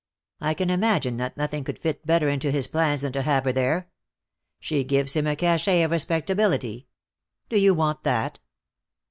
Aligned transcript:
I 0.39 0.55
can 0.55 0.71
imagine 0.71 1.17
that 1.17 1.37
nothing 1.37 1.63
could 1.63 1.77
fit 1.77 2.07
better 2.07 2.27
into 2.27 2.49
his 2.49 2.67
plans 2.67 3.01
than 3.01 3.13
to 3.13 3.21
have 3.21 3.43
her 3.45 3.51
there. 3.53 3.91
She 4.59 4.83
gives 4.83 5.13
him 5.13 5.27
a 5.27 5.35
cachet 5.35 5.83
of 5.83 5.91
respectability. 5.91 6.87
Do 7.49 7.59
you 7.59 7.75
want 7.75 8.01
that?" 8.01 8.39